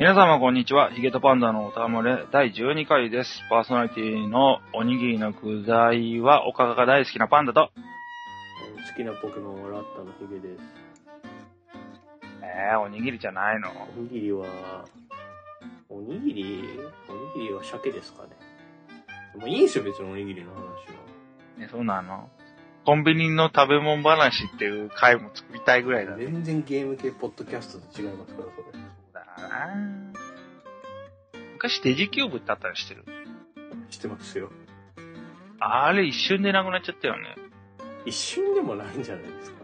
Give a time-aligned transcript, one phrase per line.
[0.00, 0.90] 皆様こんにちは。
[0.94, 3.42] ヒゲとパンダのおたまれ第12回です。
[3.50, 7.68] パーソナリティのおにぎりの具材はおかかが大好きなパンダと、
[8.88, 10.62] 好きなポケモンはラッタのヒゲです。
[12.42, 13.68] えー、おにぎりじゃないの？
[13.94, 14.46] おにぎりは、
[15.90, 16.64] おにぎり？
[17.06, 18.30] おにぎりは鮭ですかね。
[19.36, 20.72] もういいんすよ、別におにぎりの話は。
[21.58, 22.30] ね、そうなの？
[22.86, 26.24] コンビニの食べ物話っていう回も作りたいぐらいだね。
[26.24, 28.89] 全然ゲーム系ポッドキャストと違いますから、それ。
[29.36, 30.12] だな
[31.54, 33.04] 昔デジキューブってあったの知ってる
[33.90, 34.50] 知ってますよ。
[35.58, 37.36] あれ一瞬でなくなっちゃったよね。
[38.06, 39.60] 一瞬でもないんじゃないですか。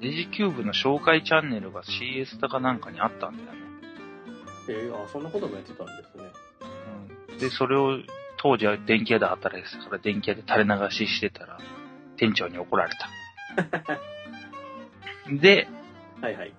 [0.00, 3.60] デジキューブの紹介チャンネルが CS だかなんかにあったんだよね。
[4.68, 6.24] えー、あ、そんなこともやってたんですね。
[7.30, 7.38] うん。
[7.38, 7.98] で、それを
[8.36, 11.58] 当時は電気屋で働いてたから電気屋で垂れ流ししてたら
[12.16, 14.00] 店長に怒られた。
[15.32, 15.68] で、
[16.20, 16.54] はいはい。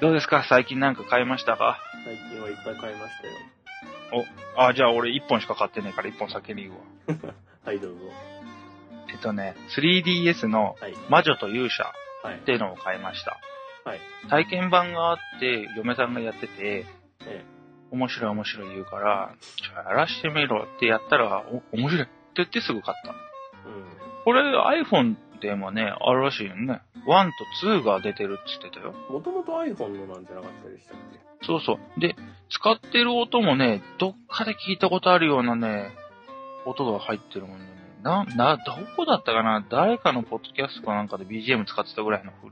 [0.00, 0.44] どうですか？
[0.48, 1.78] 最近なんか買いましたか？
[2.04, 4.24] 最近はいっぱい買いましたよ。
[4.56, 6.74] あ、じゃあ俺1本しか買ってねえから1本先に言う
[7.26, 7.34] わ。
[7.64, 7.98] はい、どうぞ。
[9.12, 10.94] えっとね、3DS のはい。
[11.08, 11.84] 魔女と勇者
[12.22, 12.38] はいっ。
[12.40, 13.38] ていうのを買いました。
[13.84, 14.00] はい。
[14.28, 16.86] 体験版があって、嫁さんがやってて、
[17.26, 17.44] え
[17.90, 23.10] 面白い面白い言うから、ちょ、やらしてみろってやったら、お、面白いって言ってすぐ買った。
[23.10, 23.14] え。
[24.24, 24.42] これ
[24.82, 26.82] iPhone でもね、あるらしいよね。
[27.06, 27.30] 1
[27.62, 28.94] と2が出てるって言ってたよ。
[29.08, 29.14] うん。
[29.16, 31.46] もともと iPhone のなんじゃなかったでしたっけ？
[31.46, 32.00] そうそう。
[32.00, 32.14] で、
[32.50, 35.90] 使ってる音もね、どっかで聞いたことあるようなね、
[36.66, 37.64] 音が入ってるもんね。
[38.02, 38.62] な、な、ど
[38.96, 39.64] こだったかな？
[39.70, 42.48] 誰かのポッドキャストかなんかで BGM 使ってたぐらいのフ、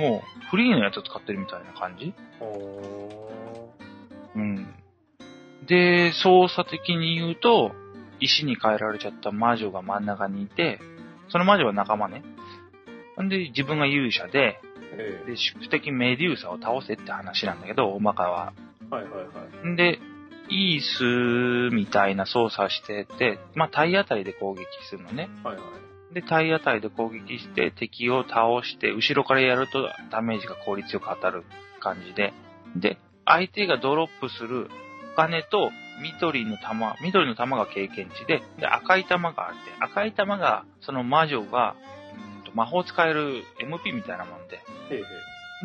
[0.00, 2.12] もうフリーのやつ使ってるみたいな感じ？
[2.40, 3.70] お
[4.36, 4.74] うん。
[5.66, 7.72] で、操作的に言うと、
[8.20, 10.80] 石に変えられちゃった魔女が真ん中にいて、
[11.28, 12.22] その魔女は仲間ね。
[13.22, 14.60] んで、自分が勇者で、
[14.96, 15.30] ええ。
[15.30, 18.52] で、宿敵メデューサを倒せって話なんだけど、大まかは。
[18.90, 19.66] はいはいはい。
[19.66, 19.98] んで、
[20.48, 25.28] イースみたいな操作してて、まあ、体当たりで攻撃するのね。
[25.42, 25.62] はいは
[26.10, 26.14] い。
[26.14, 31.44] で、体当たりで攻撃して敵を倒して、後ろからやるとダメージが効率よく当たる
[31.80, 32.32] 感じで。
[32.76, 34.68] で、相手がドロップする
[35.14, 41.76] お金と緑の玉、緑の玉が経験値で、で、赤い玉があって、赤い玉が、その魔女が、
[42.38, 44.60] うんと魔法使える MP みたいなもんで、へ
[44.90, 45.02] えへ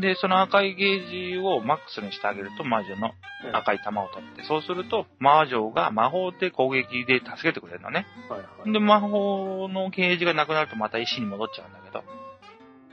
[0.01, 3.11] で、その赤いゲージをマックスにしてあげると魔女の
[3.45, 3.51] え。
[3.53, 8.05] 赤い玉を取って、そうすると魔女が魔法で攻撃で助けてくれるのね。
[8.29, 8.71] はいはい。
[8.71, 12.03] で、魔法のゲージがなくなるとまた石に戻っちゃうんだけど、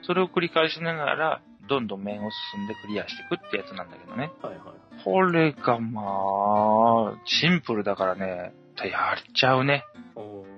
[0.02, 4.30] それを繰り返しながら、どんどん面を進んでクリアしていくってやつなんだけどね。
[4.42, 5.04] はいはい。
[5.04, 6.02] これがま
[7.14, 8.52] あ、シンプルだからね、
[8.84, 9.84] やっちゃうね。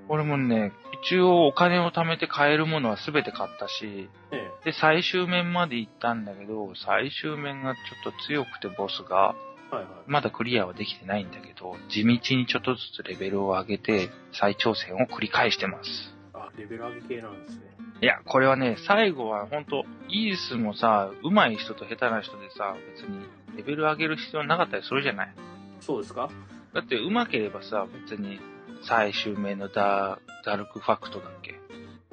[0.08, 0.72] 俺もね、
[1.04, 9.48] 一応お金を貯めて買えるものは全て買ったし、えで、最終面まで行ったんだけど、最終面がちょっと強くてボスが、え。
[9.74, 9.92] はいはい。
[10.06, 16.17] まだクリアはできてないんだけど、地道にちょっとずつレベルを上げて、再挑戦を繰り返してます。
[16.58, 17.62] あ、レベル上げ系なんですね。
[18.00, 23.26] いや、これはね、最後はほんと、イースもさ、上手い人と下手な人でさ、別に
[23.56, 25.34] レベル上げる必要なかったりするじゃない？
[25.80, 26.28] そうですか？
[26.74, 28.38] だって上手ければさ、別に
[28.82, 31.58] 最終面のダルクファクトだっけ？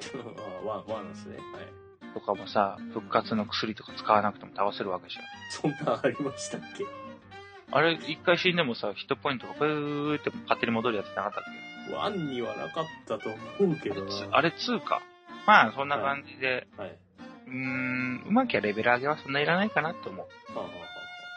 [0.64, 1.36] あ、ワン、ワンですね。
[1.36, 2.14] はい。
[2.14, 5.24] とかもさ、復活の薬とか使わなくても倒せるわけじゃん。
[5.50, 6.84] そんなんありましたっけ？
[7.70, 11.75] あれ、一回死んでもさ、ヒットポイントがブーって勝手に戻るやつなかったっけ？
[11.92, 14.10] ワンにはなかったと思うけどな。
[14.32, 15.02] あれ2か。
[15.46, 16.98] まあ、そんな感じで、はい。
[17.46, 20.58] うーん、うまきゃレベル上げはそんないらないかなと思う。
[20.58, 20.70] はあ、は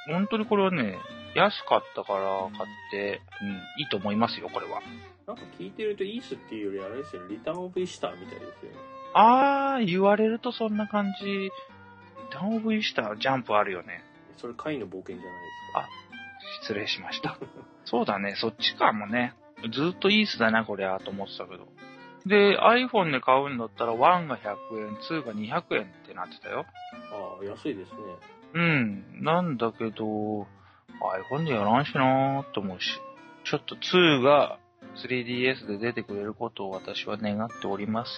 [0.08, 0.98] 本当にこれはね、
[1.36, 4.80] 安かったから買って、うん、いいと思いますよ、これは。
[4.80, 4.82] あ、
[5.28, 8.78] なんか聞いてるとイースっていうよりあれですよね、リターンオブイシターみたいですよね。
[9.14, 11.26] あー、言われるとそんな感じ。
[11.26, 11.52] リ
[12.32, 14.04] ターンオブイースター、ジャンプあるよね。
[14.38, 15.90] それ貝の冒険じゃないですか。
[16.64, 17.38] 失礼しました。
[17.86, 19.36] そうだね、そっちかもね。
[19.72, 21.68] ずっとイースだな、こりゃ、と思ってたけど。
[22.26, 26.66] で、iPhone で買うんだったら1が100円、2が200円ってなってたよ。
[27.12, 27.98] ああ、安いですね。
[28.54, 29.24] うん。
[29.24, 30.48] なんだけど、
[31.32, 33.00] iPhone でやらんしなーと思うし。
[33.46, 34.60] ちょっと2が
[34.96, 38.12] 3DS で出てくれることを私は願っております。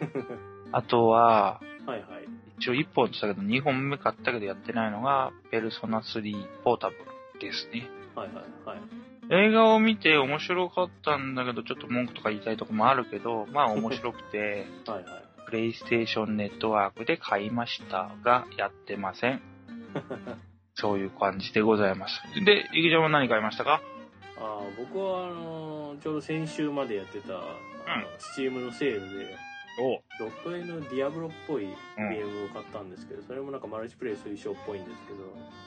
[0.72, 2.28] あとは、はいはい。
[2.58, 6.96] 一応1本って言ったけど2本目買ったけどやってないのが、ペルソナ3ポータブ
[7.34, 7.88] ルですね。
[8.14, 8.36] はいはい
[8.66, 9.17] はい。
[9.30, 15.22] 映画を見て面白かったんだけど、ちょっと文句とか言いたいとこもあるけど、まあ面白くて、 はいはい。
[15.46, 19.40] プレイステーションネットワークで買いましたが、やってません。
[20.74, 22.22] そういう感じでございます。
[22.44, 23.80] で、ゆきちゃんは何買いましたか？
[24.38, 27.44] ああ、僕はあのちょうど先週までやってた、あの、
[28.18, 29.36] スチームのセールで、
[29.78, 35.18] おドット絵のディアブロっぽいゲームを買ったんですけど、それもなんかマルチプレイ推奨っぽいんですけど、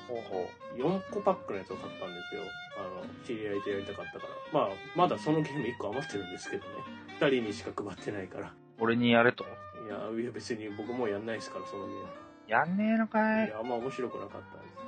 [0.07, 2.41] ほうほ4個パックのやつを買ったんですよ。
[2.77, 4.33] あの、知り合いとやりたかったから。
[4.51, 6.69] まあ、まだそのゲーム1個余ってるんですけどね。
[7.19, 8.47] 2人にしか配ってないから。
[8.47, 8.51] う。
[8.79, 9.45] 俺にやれと。
[9.45, 9.47] い
[9.89, 12.07] や、いや別に僕もうやんないですから、そのゲーム。
[12.47, 14.81] やんねえのかいいや、あんま面白くなかったんです。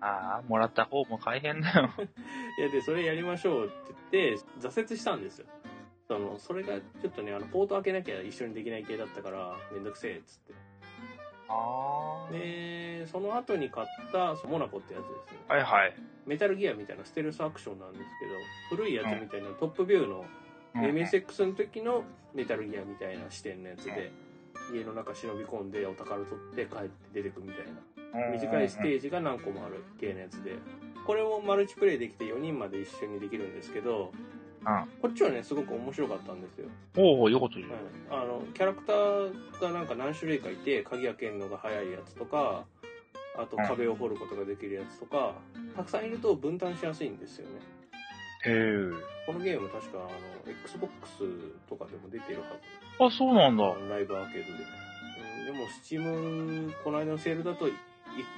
[0.00, 1.90] ああ、もらった方も大変だよ。
[2.58, 5.46] いや、で、それやりましょうって言って、挫折したんですよ。
[6.08, 10.54] その、それがちょっとね、あの、ポート開けなきゃ一緒にできない系だったから、めんどくせえ、っつって。
[11.48, 15.38] あで、その後に買った、モナコってやつですね。
[15.48, 15.94] はいはい。
[16.26, 18.04] メタルギアみたいなステルスアクションなんです
[18.70, 20.24] けど、古いやつみたいなトップビューの、うん
[20.76, 22.04] MSX の時の
[22.34, 24.12] メタルギアみたいな視点のやつで、
[24.74, 28.30] 家の中忍び込んでお宝取って帰って出てくみたいな。
[28.30, 30.56] 短いステージが何個もある系のやつで、
[31.06, 34.35] これもマルチプレイできて4人まで一緒にできるんですけど、うん。
[35.00, 36.68] こっちはね、すごく面白かったんですよ。
[36.96, 37.70] おお、よこと言う。
[37.70, 42.64] はい、あの、キャラクターがなんか何種類かいて、鍵開けるのが早いやつとか、
[43.38, 45.34] あとうん壁を掘ることができるやつとか、
[45.76, 47.60] たくさんいると分担しやすいんですよね。
[48.44, 48.90] へえ。
[49.26, 50.90] このゲーム確かあの、Xbox
[51.68, 52.46] とかでも出てるは
[52.98, 53.04] ず。
[53.04, 53.64] あ、そうなんだ。
[53.88, 54.64] ライブアーケードで。
[55.40, 57.72] うん、でも、スチーム、この間のセールだと1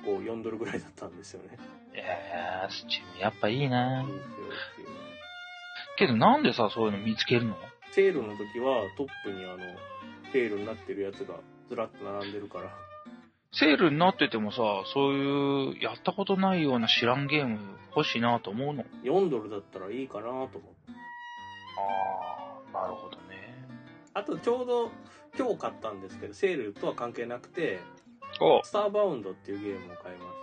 [0.05, 1.57] 個4ドルぐらいだったんですよね。
[1.95, 4.78] えー、スチームやっぱいいないいですよ。
[5.99, 7.57] けどなんでさ、そういうの見つけるの？
[7.93, 9.59] セールの時はトップにあの、
[10.33, 11.35] セールになってるやつが
[11.69, 12.71] ずらっと並んでるから。
[13.53, 14.59] セールになっててもさ、
[14.93, 17.59] そういう、やったことないような知らんゲーム
[17.97, 20.59] 欲しいなと思うの？4ドルだったらいいかなと思って。
[22.75, 23.67] ああ、なるほどね。
[24.13, 24.91] あとちょうど
[25.39, 27.81] 今日買ったんですけど、セールとは関係なくて、
[28.41, 30.37] おスターバウンドっていうゲームを買いまし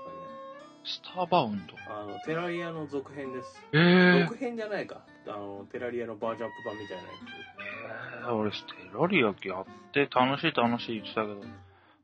[0.86, 1.74] スターバウンド？
[1.92, 3.64] あの、テラリアの続編です。
[3.74, 5.02] えー、続編じゃないか。
[5.28, 7.10] あの、テラリアのバージョンアップ版みたいなや
[8.24, 11.42] えー、俺ステラリアやって楽しい楽しい言ってたけど、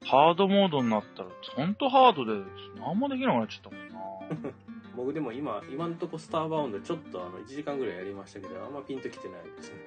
[0.06, 2.42] ハードモードになったら、ほんとハードで、
[2.80, 4.51] 何もできなくなっちゃったもんな。
[4.51, 4.56] つ。
[4.98, 9.78] 僕でも今、今んとこスターバウンドちょっとあの、1時間ぐらいやりましたけど、あんまピンときてないですね。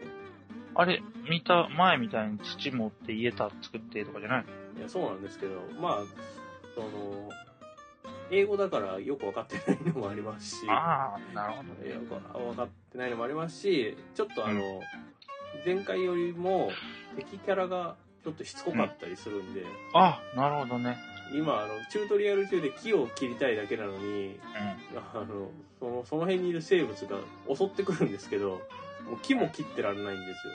[0.76, 4.44] あれ、見た、前みたいに土持って家た作ってとかじゃない
[4.74, 4.80] の？
[4.80, 6.02] いや、そうなんですけど、まあ、
[6.74, 7.30] その、
[8.30, 12.02] 英語だからよくわかってないのもありますし、ああ、なるほどいやね。
[12.32, 14.80] 分かってないのもありますし、ちょっとあの、
[15.64, 16.70] 前回よりも
[17.16, 20.96] 敵キャラがちょっとしつこかったりするんで、あ、なるほどね。
[21.32, 24.38] 今あの、チュートリアル中で木を切りたいだけなのに、う
[24.96, 27.18] あの、その、その辺にいる生物が
[27.54, 28.60] 襲ってくるんですけど、
[29.08, 30.52] もう木も切ってられないんですよ。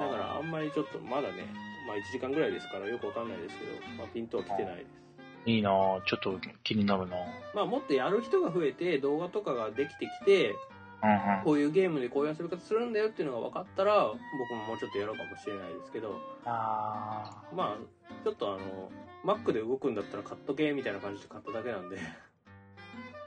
[0.00, 1.46] だからあんまりちょっとまだね、
[1.86, 5.03] まあ1時間ぐらいですからよくわかんないですけど、まあピンとは来てないです。
[5.46, 6.04] いいなぁ。
[6.04, 7.20] ちょっと気になるなぁ。
[7.54, 10.54] まあもっとやる人が増えて動画とかができてきて、
[11.02, 11.44] うんうん。
[11.44, 14.18] こういうゲームでこういう遊び方するんだよっていうのが分かったら、僕
[14.58, 18.90] ももうちょっとやろうかもしれないですけど、あまあ、ちょっとあの、
[19.24, 21.98] Mac で動くんだったら買っとけみたいな感じで買っただけなんで。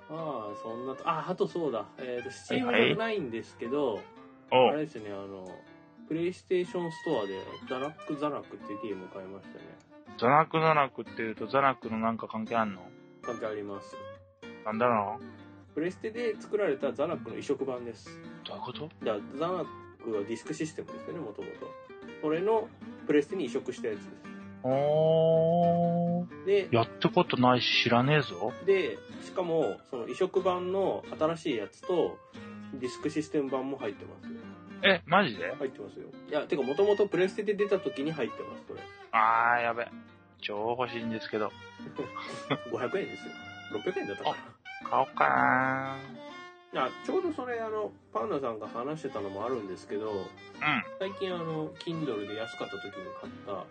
[0.10, 1.86] あ あ、そんなと、あ、あとそうだ。
[2.00, 4.02] えっ、と、Steam はいはいがないんですけど、
[4.52, 5.48] おあれですね、あの、
[6.08, 9.87] プレイステーションストアで、ザナックザナックっていうゲームを買いましたね。
[10.20, 12.82] ザナックザナックって言うとザナックのなんか関係あんの？
[13.22, 13.96] 関係あります。
[14.66, 15.20] なんだろ
[15.76, 18.10] プレステで作られたザナックの移植版です。
[18.10, 18.90] うどういうこと？
[19.04, 19.66] だからザナッ
[20.04, 21.68] クはディスクシステムですよね、もともと。
[22.22, 22.68] それの
[23.06, 24.10] プレステに移植したやつです。
[24.64, 26.46] おー。
[26.46, 28.52] で、やったことないし知らねえぞ。
[28.66, 32.18] で、しかも、その移植版の新しいやつと、
[32.74, 34.40] ディスクシステム版も入ってますよ。
[34.84, 35.54] え、マジで？
[35.56, 36.08] 入ってますよ。
[36.28, 38.82] いや、てか、もともとプレステで出た時に入ってます、これ。
[39.12, 39.88] あー、やべ。
[40.42, 41.52] 超欲しいんですけど。
[42.72, 43.34] 500円ですよ。
[43.74, 44.36] 600円だったかな。
[44.90, 45.98] 買おうかな
[46.74, 50.26] いや、ちょうどそれ、あの、パンダさんが話してたのもあるんですけど、うん。
[51.00, 52.92] 最近あの、Kindle で安かった時に
[53.22, 53.66] 買った、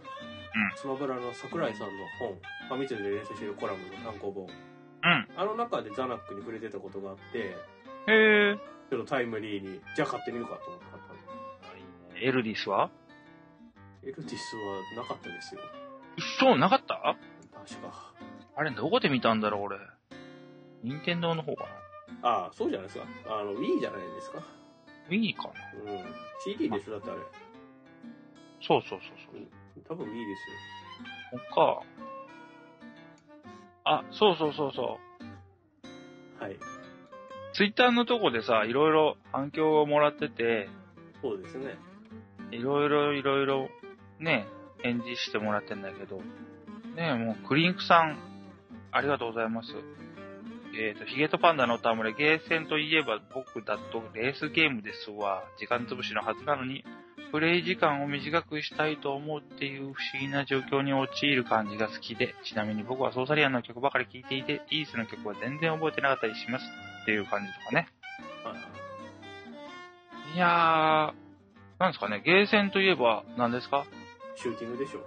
[0.76, 2.34] スマブラの桜井さんの本、
[2.68, 4.46] ファミ通で連載してるコラムの単行本。
[4.46, 5.28] うん。
[5.36, 7.56] あの中でザナックに触れてたことがあって、
[8.06, 8.14] うん。
[8.14, 8.56] へえ。
[8.88, 11.16] ちょっとタイムリーに、じゃあ買ってみるかと思って買ったの。
[12.18, 12.90] エルディスは？
[14.02, 14.56] エルティス
[14.96, 15.60] はなかったですよ。
[16.38, 17.16] そう、なかった？
[17.68, 18.12] 確か。
[18.56, 19.78] あれ、どこで見たんだろう、俺。
[20.82, 21.64] 任天堂の方か
[22.22, 23.04] なああ、そうじゃないですか。
[23.28, 24.42] あの、Wii じゃないですか。
[25.08, 25.42] ?Wii か
[25.84, 26.04] なうん。
[26.44, 27.20] CD でしょだってあれ。
[28.62, 29.42] そうそうそうそう。
[29.88, 31.40] 多分 Wii ですよ。
[31.50, 31.82] 他。
[33.84, 34.98] あ、そうそうそうそ
[36.40, 36.42] う。
[36.42, 36.56] はい。
[37.52, 40.68] ツイッターのとこでさ、いろいろ反響をもらってて、
[41.22, 41.76] そうですね。
[42.50, 43.68] いろいろいろいろ、
[44.20, 44.46] ね、
[44.86, 46.20] 返事してもらってんだけど、
[46.96, 48.18] ねもう、クリンクさん、
[48.92, 49.68] ありがとうございます。
[50.78, 55.42] えっ、と、ヒゲとパンダの戯れ、ゲーセンといえば僕だとレースゲームですわ。
[55.58, 56.84] 時間潰しのはずなのに、
[57.32, 66.64] プレイ時間を短くしたいと思うっていう不思議な状況に陥る感じが好きで、ちなみに僕はソーサリアンの曲ばかり聴いていて、イースの曲は全然覚えてなかったりします
[67.02, 67.88] っていう感じとかね。
[70.34, 73.86] いやー、なんですかね、ゲーセンといえば何ですか？
[74.36, 75.00] シューティングでしょ。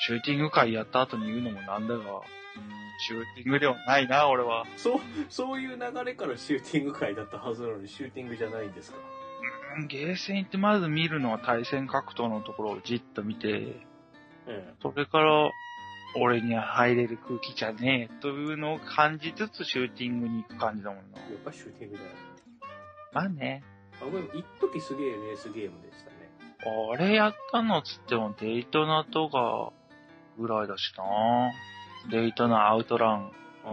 [0.00, 2.02] シューティング会やった後に言うのもなんだが、
[3.06, 4.66] シューティングではないな、俺は。
[4.76, 8.98] そう、そういう流れからシューティング会だったはずなのに、シューティングじゃないんですか。
[9.76, 13.76] うんゲーセン行ってまず見るのは対戦格闘のところをじっと見て、
[14.46, 15.50] えそれから、
[16.14, 21.18] 俺には入れる空気じゃねえというのを感じつつシューティングに行く感じだもんな。
[21.28, 21.32] え。
[21.32, 22.14] やっぱシューティングじゃない。
[23.14, 23.62] まあね。
[24.00, 26.11] あ、これ、一時すげえレースゲームでした
[26.64, 26.88] ね。
[26.90, 29.72] 俺やったのつってもデイトナとか
[30.38, 31.52] ぐらいだしな
[32.10, 33.32] デイトナアウトラン。
[33.64, 33.72] ああ、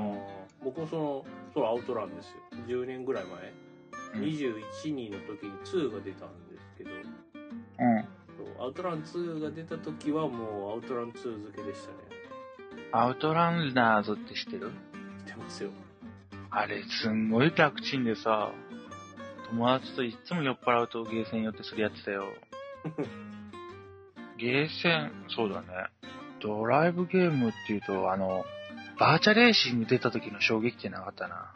[0.64, 2.34] 僕もその、そのアウトランですよ。
[2.68, 3.34] 10年ぐらい前。
[3.42, 6.94] うん21人の時に2が出たんですけど、う
[7.84, 8.64] ん。
[8.64, 11.14] アウトラン2が出た時はもうアウトラン2
[11.46, 11.98] 付けでしたね。
[12.92, 14.72] アウトランナーズって知ってる？
[15.28, 15.70] 知ってますよ。
[16.50, 18.52] あれ、すんごい楽ちんでさ、
[19.52, 22.26] 友達といつも酔っ払うとゲーセン寄ってそれやってたよ。
[24.38, 25.68] ゲーセン、そうだね。
[26.42, 28.46] ドライブゲームっていうと、あの、
[28.98, 31.36] バーチャレーシング出た時の衝撃ってなかったな。
[31.36, 31.54] あ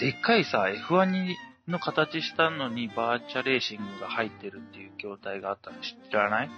[0.00, 1.36] でっかいさ、F1 に
[1.68, 6.50] の形したのにバーチャレーシングが入ってるっていう筐体があったの知らない？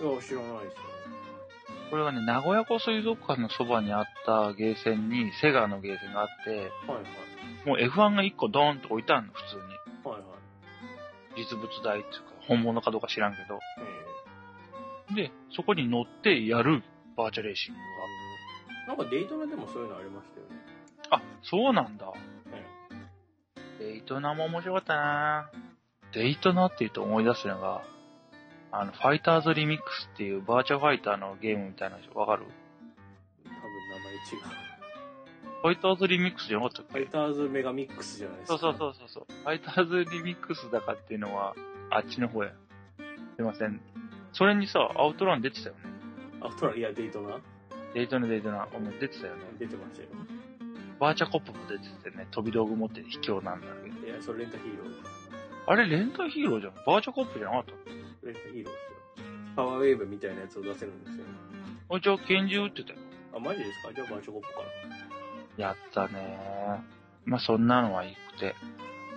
[0.00, 0.04] あ。
[0.04, 0.94] いや、知らないですよ。
[1.90, 7.68] これはね、名古屋湖水族館のそばにあったゲーセンにセガのゲーセンがあって、はいはい。
[7.68, 9.62] もう F1 が1個ドーンと置いてあるの、普通に。
[11.36, 13.58] 実物大っていうか、本物かどうか知らんけど。
[15.10, 16.82] えで、そこに乗ってやる
[17.16, 17.80] バーチャレーシング
[18.84, 20.52] えなんかデイトナでもそういうのありましたよね。
[21.10, 21.16] が。
[21.18, 22.12] あ、そうなんだ。
[23.80, 25.50] えデイトナも面白かったな
[26.12, 27.82] デイトナって言うと思い出すのが、
[28.72, 32.44] あの、ファイターズリミックスっていうバーチャファイターのゲームみたいなのわかる？
[33.44, 34.16] え多分名前違
[34.60, 34.63] う。
[35.64, 36.92] ファイターズリミックスじゃなかったっけ？
[36.92, 38.58] ファイターズメガミックスじゃないですか。
[38.58, 39.26] そうそうそうそうそう。
[39.32, 41.54] ファイターズリミックスだかっていうのは、
[41.88, 42.52] あっちの方や。
[43.36, 43.80] すいません。
[44.34, 45.80] それにさ、アウトラン出てたよね。
[46.42, 47.40] アウトラン、いや、デイトナ？
[47.94, 49.40] デイトナデイトナ、ごめん出てたよね。
[49.58, 50.08] 出てましたよ。
[51.00, 54.06] バーチャコップも出ててね、飛び道具持って卑怯なんだけど。
[54.06, 54.90] いや、それレンタヒーロー。
[55.66, 56.74] あれ、レンタヒーローじゃん。
[56.84, 57.72] バーチャコップじゃなかった
[58.26, 59.26] レンタヒーローですよ。
[59.56, 61.24] パワーウェーブみたいなやつを出せるんですよ。
[61.88, 62.98] あ、じゃあ拳銃撃ってたよ。
[63.34, 63.94] あ、マジですか？
[63.94, 65.13] じゃあバーチャコップかな。
[65.56, 66.38] やったね
[67.24, 68.54] まあ、そんなのはいいくて。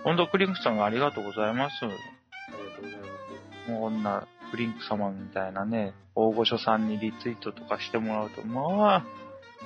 [0.04, 1.84] ほんと、クリンクさんがありがとうございます。
[1.84, 3.06] ありがとうございま
[3.66, 3.70] す。
[3.70, 9.04] もうこんな、クリンク様みたいなね、大御所さんにリツイートとかしてもらうと、ま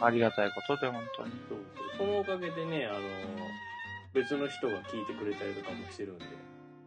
[0.00, 1.32] あ、ありがたいことで、本当に。
[1.48, 1.58] そう
[1.98, 2.06] そう。
[2.06, 2.98] そのおかげでね、あの
[4.14, 6.24] 別の人が聞いてくれたりとかもしてるんで。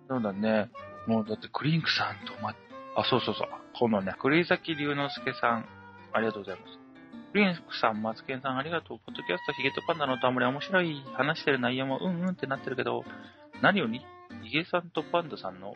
[0.09, 0.69] そうだね。
[1.07, 2.55] もうだってクリンクさんとま、
[2.95, 3.47] あ、そうそうそう。
[3.79, 5.65] 今度ね、栗崎龍之介さん、
[6.13, 6.84] ありがとうございます。
[7.31, 9.00] クリンクさん、マツケンさん、ありがとう。
[9.00, 11.03] ポッドキャスト、ヒゲとパンダのたむれ面白い。
[11.13, 13.03] 話してる内容もうんうんってなってるけど、
[13.62, 14.05] 何より、
[14.43, 15.75] ヒゲさんとパンダさんの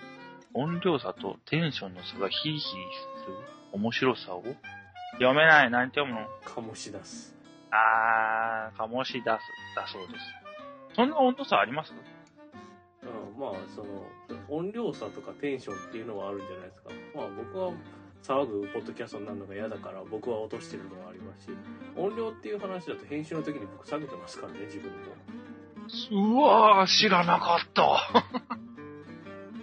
[0.54, 2.68] 音量差とテンションの差がヒーヒーす
[3.30, 3.38] る
[3.74, 4.44] 面白さを
[5.14, 5.70] 読めない。
[5.72, 6.28] 何て読むの？
[6.46, 7.36] 醸し出す。
[7.72, 9.24] あー、醸し出す。
[9.24, 9.38] だ
[9.88, 10.26] そうです。
[10.96, 11.94] そんな温度差あります？
[13.04, 13.88] うん、まあ、その、
[14.50, 16.90] 音量差とかテンションっていうのはあるんじゃないですか。
[17.16, 17.72] まあ僕は
[18.24, 21.52] 騒ぐポッドキャストになるのが嫌だから僕は落としてるのはありますし、
[21.96, 24.98] 音量っていう話だと編集の時に僕下げてますからね、自分も。
[26.12, 28.26] うわー、知らなかった。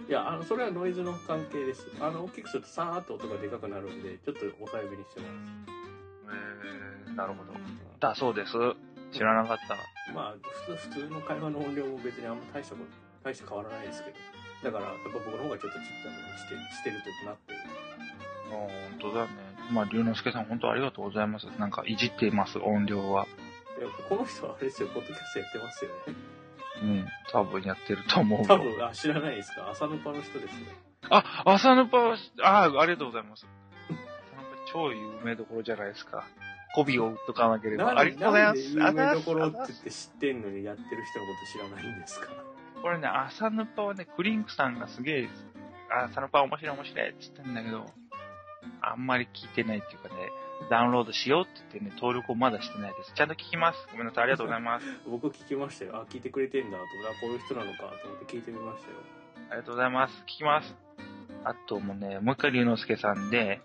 [0.09, 1.87] いや、あの、それはノイズの関係です。
[2.01, 5.77] あの、大きくするとさーっと音がでかくなるんで、ちょっと抑えめにしてます。
[7.09, 7.53] えー、なるほど。
[7.99, 8.53] だそうです。
[9.13, 9.77] 知らなかった。
[10.15, 10.35] まあ、
[10.67, 12.91] 普通、普通の会話の音量も別にあんま大したこと、
[13.25, 14.17] 大して変わらないですけど。
[14.71, 17.59] だから、やっぱ僕の方がちょっとちっちゃめにして、してるとなってる。
[18.51, 18.69] 本
[19.01, 19.31] 当だね。
[19.71, 21.47] まあ、龍之介さん本当ありがとうございます。
[21.59, 23.27] なんかいじっています、音量は。
[23.81, 26.15] やっぱこの人はあれですよ、ポッドキャストやってますよね。
[26.83, 28.47] うん、多分やってると思うよ。
[28.47, 29.71] 多分、あ、知らないですか？
[29.71, 30.67] 朝のパの人ですよ。
[31.11, 33.47] あ、朝のパは、あ、ありがとうございます。
[34.73, 36.25] 超有名どころじゃないですか。
[36.75, 37.99] 媚びを打っとかなければ。
[37.99, 38.61] ありがとうございます。
[38.61, 42.29] 有名どころあって言って知ってんのにやってる人のこと知らないんですか？
[42.83, 45.29] これね、朝のパはね、クリンクさんがすげえ、
[45.91, 47.87] あ朝のパ面白い面白いって言ってんだけど、
[48.81, 50.15] あんまり聞いてないっていうかね、
[50.71, 53.13] ダウンロードしようって言ってね、登録をまだしてないです。
[53.15, 53.89] ちゃんと聞きます。
[53.93, 54.87] ごめんなさい、ありがとうございます。
[55.09, 55.97] 僕聞きましたよ。
[55.97, 58.97] あ、聞いてくれてんだと思って、あ、こういう人なのかと思って聞いてみましたよ。
[59.51, 60.23] ありがとうございます。
[60.23, 60.77] 聞きます。
[61.45, 63.61] あともね、もう一回龍之介さんで、はいは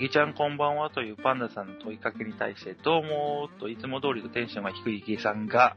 [0.00, 0.10] い。
[0.10, 5.76] ちゃんこんばんはというパンダさんの問いかけに対して、どうもーといつも通りのテンションが低いひげさんが、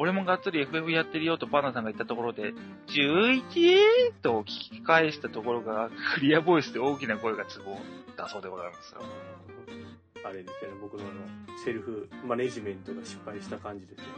[0.00, 2.54] 俺もがっつり FF やってるよとパンダさんが言ったところで、
[2.86, 4.12] 11?
[4.22, 7.76] と聞き返したところが、クリアボイスで大きな声がツボ
[8.16, 9.02] だそうでございますよ。
[10.24, 11.06] あれですよね、僕のあ
[11.52, 14.12] の、セルフマネジメントが失敗した感じですよね。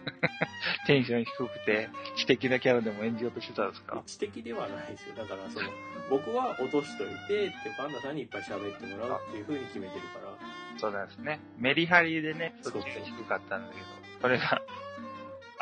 [0.86, 4.02] テンション低くて、知的なキャラでも演じようとしてたんですか？
[4.06, 5.14] 知的ではないですよ。
[5.14, 5.68] だから、その、
[6.10, 10.36] 僕は落としといて、ってパンダさんにいっぱい喋ってもらうっていう風に決めてるから。
[10.78, 11.40] そうなんですね。
[11.58, 13.86] メリハリでね、そっちが低かったんだけど、
[14.22, 14.62] それが、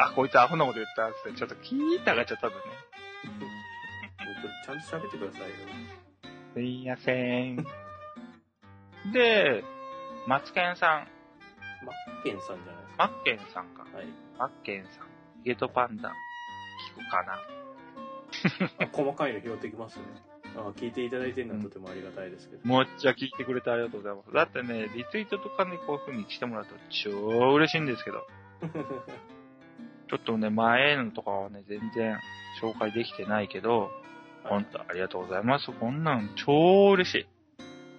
[0.01, 2.55] あ、こいつアホなこと言ったって、ちょっと聞いたがちょっとね。
[2.55, 2.65] もう
[4.65, 5.47] ちゃんと喋ってくださいよ。
[6.55, 7.57] すいません。
[9.13, 9.65] で、
[10.29, 11.09] マツケンさん。
[11.85, 13.85] マッケンさんじゃないですマッケンさんか。
[13.85, 13.97] か。
[13.97, 14.07] はい。
[14.39, 15.43] マッケンさん。
[15.45, 16.13] ゲートパンダ。
[16.95, 17.41] 聞くかな。
[18.87, 20.05] あ細かいの拾ってきますね。
[20.57, 22.69] あ聞いていただいてるのはとてもありがたいですけど。
[22.69, 24.33] もっちゃ聞いてくれてありがとうございます。
[24.33, 27.11] だってね、リツイートとかね、こういう風にしてもらうと超
[27.55, 28.27] 嬉しいんですけど。
[30.09, 32.19] ちょっとね、前のとかはね、全然
[32.63, 33.91] 紹介できてないけど、
[34.45, 35.71] ほんとありがとうございます。
[35.73, 37.27] こんなん超嬉しい。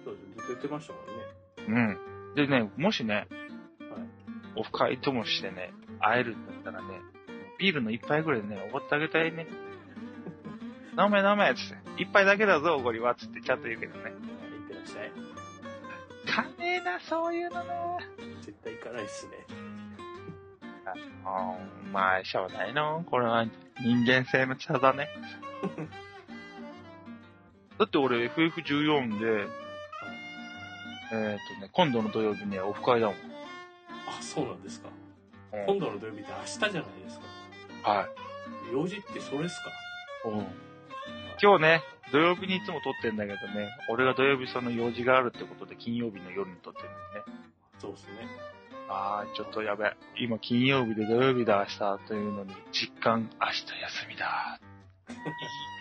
[0.04, 0.26] そうです。
[0.26, 1.96] ずっと言ってましたもんね。
[2.28, 2.34] うん。
[2.34, 3.26] でね、もしね、はい。
[4.56, 6.88] オフ会ともしてね、会えるんだったらね、
[7.58, 9.46] ビールの一杯ぐらいね、おごってあげたいね。
[10.98, 12.02] 飲め飲めつって。
[12.02, 14.10] 一杯だけだぞ、おごりはつってちゃんと言うけどね。
[14.10, 15.12] いってらっしゃい。
[16.56, 17.98] 金な、そういうのな。
[18.40, 19.69] 絶対行かないっすね。
[21.24, 23.04] あーまあ、しょうがないの？
[23.10, 23.44] これは
[23.80, 25.08] 人間性の差だね。
[27.78, 29.46] だって俺 FF14 で、
[31.12, 33.16] えっ、とね、今度の土曜日ね、オフ会だもん。
[34.06, 34.88] あ、そうなんですか。
[35.52, 37.18] うん今度の土曜日って明日じゃないです
[37.82, 37.90] か。
[37.90, 38.72] はい。
[38.72, 39.56] 用事ってそれっす
[40.24, 40.28] か？
[40.28, 40.46] うん
[41.42, 41.82] 今日ね、
[42.12, 47.32] 土曜日にいつも撮ってんだけどね、俺が土曜日その用事があるってことで金曜日の夜に撮ってるんだよね。
[47.78, 48.28] そうっすね。
[48.92, 49.86] あー、ちょっとやべ。
[50.18, 54.58] 今金曜日で土曜日だ明日というのに、実感明日休みだ。
[55.08, 55.16] い い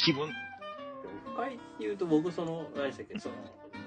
[0.06, 0.30] 気分。
[0.30, 0.34] で
[1.28, 3.36] オフ会って言うと僕その、何でしたっけ、その、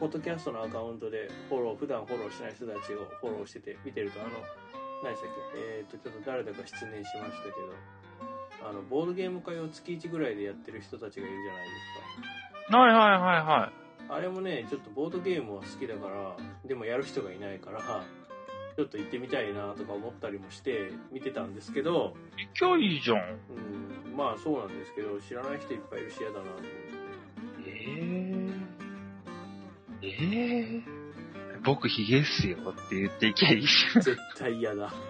[0.00, 4.30] ポッドキャストのアカウントでフォロー、普段フォローしない人たちをフォローしてて見てると、あの、
[5.04, 11.74] 何でしたっけ、えっ、と、ちょっと誰だか失念しましたけど、あの、ボードゲーム会を月1ぐらいでやってる人たちがいるじゃないで
[12.70, 14.08] すはいはいはいはい。
[14.08, 14.16] か。
[14.16, 18.04] あれもね、ちょっとボードゲームは好きだから、でもやる人がいないから、
[18.76, 22.14] ちょっと行ってみたいなとか思ったりもして見てたんですけど、
[22.58, 23.16] 今日いいじゃん。
[24.08, 26.68] うん、まあそうなんですけど、知らない人いっぱいいるし嫌だなと思って。
[27.64, 34.02] えー、えー、僕ヒゲっすよって言っていきゃいいじゃん。
[34.02, 34.92] 絶対嫌だ。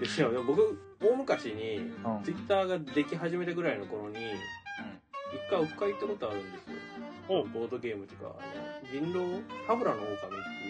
[0.00, 6.76] でしかも僕、大昔に、うんツイッターができ始めたぐらいの頃に、一回オフ会行ったことあるんですよ。
[7.28, 10.69] おボードゲームとか、あの、人狼、ハブラの狼ってい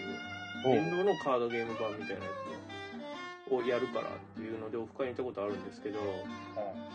[0.63, 2.31] 人狼のカードゲーム版みたいなや
[3.49, 5.99] つをやるからっていうのでオフ会に行ったことあるんですけど、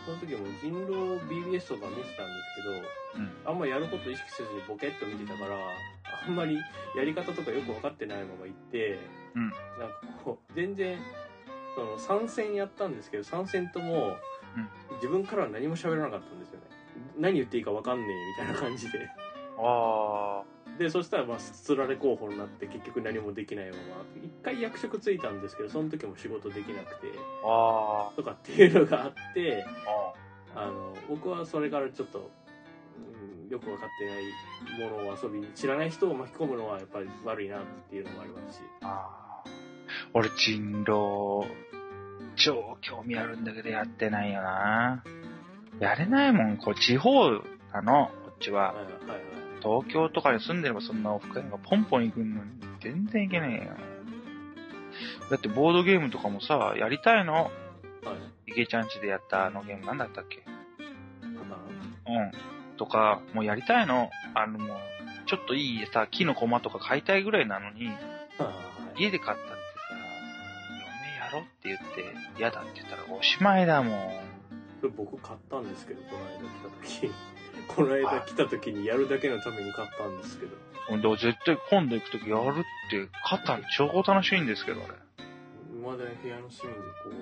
[0.05, 3.31] その時も人狼 BBS とか見てたんですけど、うん。
[3.45, 5.55] あんまやること意識せずにボケっと見てたから、
[6.25, 6.57] あんまり
[6.95, 8.99] やり方とかよく分かってないまま行って、
[9.35, 9.49] うん。
[9.49, 10.97] なんかこう、全然、
[11.75, 14.15] その3戦やったんですけど、3戦とも
[14.57, 16.65] うん、自分からは何も喋らなかったんですよね。
[17.19, 18.07] 何言っていいか分かんね
[18.39, 19.07] えみたいな感じで。
[19.59, 20.41] あ
[20.77, 23.79] で、そしたらまあ、つられ候補になって結局何もできないまま、
[24.23, 27.13] 一回役職ついたんですけど、その時も仕事できなくて、ー、
[27.45, 32.29] あとかっていうのがあって、ー、ああの、僕はそれからちょっと、
[33.45, 38.61] うん、よく分かってないものを遊びに、知らない人を巻き込むのはやっぱり悪いなっていうのもありますし。
[38.61, 39.49] ーあー。
[40.13, 41.47] 俺人狼、
[42.35, 45.03] 超興味あるんだけどやってないよな。
[45.79, 47.31] やれないもん、こう地方
[47.73, 48.73] なの、こっちは。
[48.73, 49.36] はいはいはい。
[49.61, 53.73] 東京とかに住んでればそんなオフ会がポンポン行くのに全然行けねえよ。
[55.29, 57.33] だってボードゲームとかもさ、やりたいの？
[57.33, 57.51] はい。
[58.51, 60.43] 池ちゃん家でやったあのゲームなんだったっけ？
[61.49, 61.57] ま
[62.07, 62.31] うん。
[62.77, 64.09] とか、もうやりたいの？
[64.33, 64.77] あのもう、
[65.27, 67.91] ちょっといいさ、木のコマとか買いたいぐらいなのに。
[68.99, 69.59] 家で買ったってさ、
[70.81, 71.85] 嫁やろって言って
[72.39, 73.99] 嫌だって言ったらおしまいだもん。
[74.95, 77.11] 僕買ったんですけど、この間来た時。
[77.67, 80.55] この間来た時にやるだけのために買ったんですけど。
[80.89, 84.93] だから絶対今度行くときやるって、買ったら超楽しいんですけど、あれ。
[85.83, 87.17] まだに部屋の隅でこう、言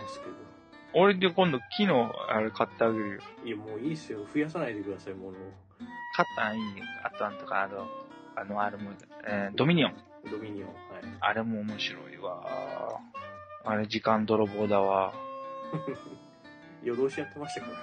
[0.00, 0.32] いますけど。
[0.96, 3.20] 俺で今度木のあれ買ってあげるよ。
[3.44, 4.24] いや、もういいっすよ。
[4.32, 5.52] 増やさないでください、ものを。
[6.16, 6.84] 買ったんいいよ。
[7.02, 7.88] あとなんとか、あの、
[8.36, 8.90] あの、あれも、
[9.26, 9.94] えードミニオン。
[10.30, 10.68] ドミニオン。
[10.68, 10.76] はい。
[11.20, 13.00] あれも面白いわ。
[13.64, 15.12] あれ時間泥棒だわ。
[16.84, 17.78] 夜通しやってましたからね。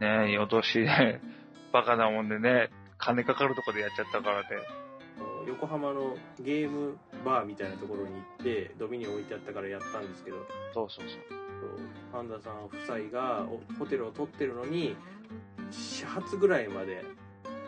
[0.00, 1.20] ねえ、夜通しで、
[1.72, 4.46] バカなもんでね、金かかるとこでやっちゃったからね。
[5.46, 10.38] 横浜のゲームバーみたいなところに行ってドミニオン置いてあったからやったんですけど
[10.74, 11.20] そうそうそう。
[11.28, 11.38] そう
[12.12, 14.96] パンダさん夫妻がおホテルを取ってるのに
[15.70, 17.04] 始発ぐらいまで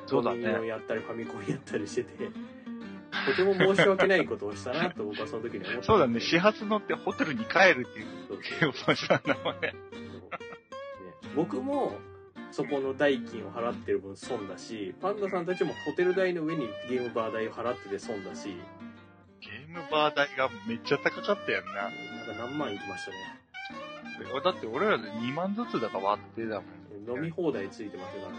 [0.08, 0.66] ドミニオンね。
[0.66, 2.30] やったりファミコンやったりしてて
[3.26, 6.20] とても申し訳ないことをしたなと僕はその時に思ったそうだね。
[6.20, 9.72] 始発乗ってホテルに帰るっていうそうゲームをしたんだもんね。
[9.72, 9.74] ね
[11.36, 11.96] 僕も
[12.50, 18.56] そこの代金を払ってる分損だしパンダさんたちもホテル代の上にゲームバー代を払ってて損だし
[19.40, 21.72] ゲームバー代がめっちゃ高かったやんな。
[21.72, 21.92] なんか
[22.38, 23.16] 何万いきましたね
[24.44, 27.16] だって俺らで2万ずつだから割ってだもん。
[27.16, 28.36] 飲み放題ついてますからね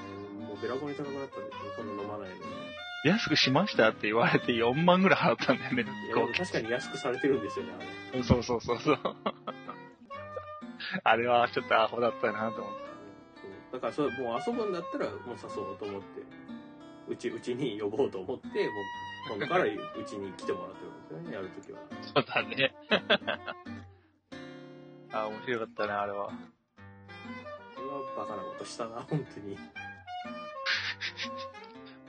[0.47, 2.41] もうベラコに高くなったんですよそんな飲まないのに
[3.05, 5.85] 安くしましたって言われて4万ぐらい払ったんだよね。
[6.37, 7.71] 確かに安くされてるんですよね
[8.13, 8.97] あれそうそうそうそう。
[11.03, 12.88] あれはちょっとアホだったなと思って。
[13.71, 16.07] だからそれもう遊ぶんだったらもう誘おうと思って
[17.07, 18.55] うちうちに呼ぼうと思ってもう
[19.29, 19.69] 今度からう
[20.05, 21.79] ちに来てもらってるんですよねやるときは
[22.13, 22.75] そうだね。
[25.11, 26.27] あ、面白かったね、あれは。
[26.27, 26.33] こ
[27.81, 29.57] れはバカなことしたな本当に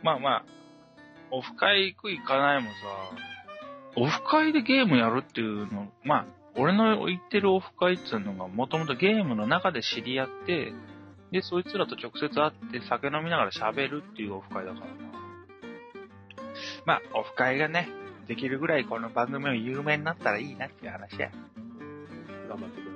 [0.03, 0.45] まあまあ、
[1.31, 2.77] オフ会行く行かないもさ、
[3.97, 10.73] オフ会でゲームやるっていうの、まあ、俺の言ってるオフ会っていうのが、もともとゲームの中で知り合って、
[11.33, 14.93] で、そいつらと直接会って酒飲みながら喋るっていうオフ会だからな。
[16.85, 17.89] まあ、オフ会がね、
[18.27, 21.31] できるぐらいこの番組も有名になったらいいなっていう話や。
[22.49, 22.91] 頑張ってくだ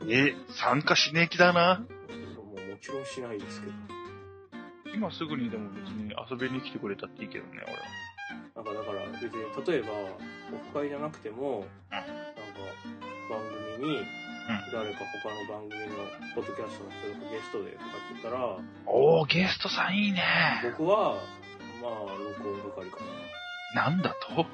[0.00, 1.84] さいえ、参加しねえ気だな。
[2.36, 3.72] もうもちろんしないですけど
[4.94, 7.62] 今すぐにでも別に遊びに来てくれたっていいけどね、
[8.54, 9.32] なんかだから別に
[9.66, 10.18] 例えばオ
[10.72, 12.08] フ会じゃなくても、なんか
[13.28, 13.40] 番
[13.78, 13.98] 組に
[14.72, 15.96] 誰か他の番組の
[16.34, 18.56] ポッドキャストの人とかゲストでとかって言ったら
[18.86, 19.20] 俺。
[19.20, 20.22] おー、ゲストさんいいね。
[20.78, 21.14] 僕は
[21.82, 22.98] まあ録音係か
[23.74, 24.46] ななんだと？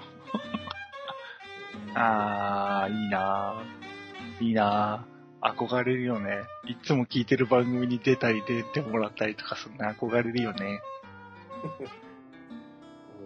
[1.94, 6.42] あー、いいなーいいなー憧れるよね。
[6.66, 10.81] いつも聞いてる番組に出たり出てもらったりとかするの憧れるよね。
[11.81, 12.02] うん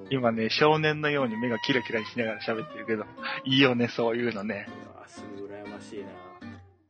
[0.09, 3.05] 今ね、少年のように目がキラキラしながら喋ってるけど、
[3.45, 4.69] いいよね、そういうのね。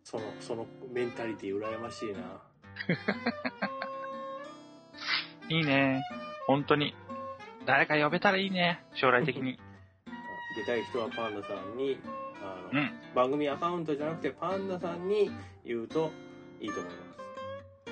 [0.07, 2.21] そのそのメンタリティ羨ましいな
[5.51, 6.05] いいね。
[6.47, 6.95] 本当に。
[7.65, 8.85] 誰か呼べたらいいね。
[8.95, 9.59] 将来的に。
[10.57, 11.99] 出たい人はパンダさんに
[12.41, 12.91] あの、うん。
[13.17, 15.29] 番組アカウントじゃなくてパンダさんに
[15.65, 16.13] 言うと
[16.61, 16.99] いいと思いま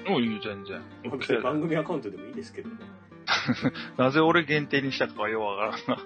[0.04, 0.82] すもういいよ、全然。
[1.18, 2.76] 別に番組アカウントでもいいですけどね
[3.98, 6.04] なぜ俺限定にしたかはようわからんな。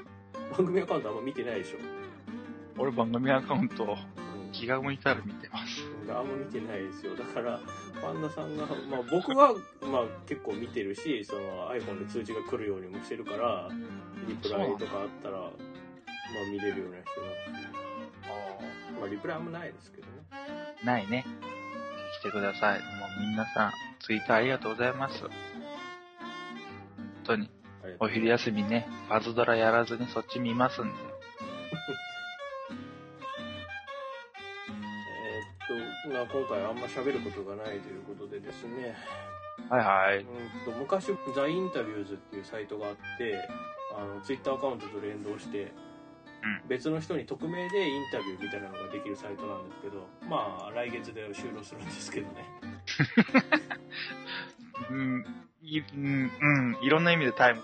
[0.57, 1.79] 番組アカウントあんま見てないでしょ、
[2.79, 3.85] 俺番組アカウント、
[4.17, 5.83] うん気が向いたら見てます。
[6.11, 7.61] あんま見てないですよだから
[8.01, 13.69] パンダさんが、まあ、僕は、まあ、結構見てるしその iPhone で通知が来るようにもしてるから
[14.27, 15.51] リプライとかあったら、まあ、
[16.51, 17.21] 見れるようにはして
[18.99, 20.13] まあ、リプライあんまないですけどね
[20.85, 21.25] ないね。
[22.21, 22.81] 来てください。
[22.81, 22.87] も
[23.25, 25.21] う皆さん、ツイッターありがとうございます。
[25.21, 25.31] 本
[27.25, 27.51] 当に、
[28.01, 30.91] お昼休みね、パズドラやらずにそっち見ますんで。
[36.19, 38.97] えーっと、まあ、今回あんま喋ることがないということでですね、
[39.69, 40.19] はいはい。
[40.19, 43.49] うんと昔、ザ・インタビューズっていうサイトがあって、
[43.97, 45.73] あの、ツイッターアカウントと連動して、
[46.69, 52.45] 別の人に匿名でインタビューみたいなのができるサイトなんですけど、まあ、来月で終了するんですけどね。
[54.91, 55.27] うん、
[55.63, 57.63] い、うん、うん、いろんな意味でタイム。